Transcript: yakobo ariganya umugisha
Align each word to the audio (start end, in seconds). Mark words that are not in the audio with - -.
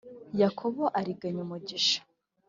yakobo 0.41 0.83
ariganya 0.99 1.41
umugisha 1.45 1.99